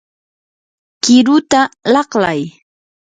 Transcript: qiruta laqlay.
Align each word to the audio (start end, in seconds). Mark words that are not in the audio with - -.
qiruta 1.03 1.61
laqlay. 1.93 2.41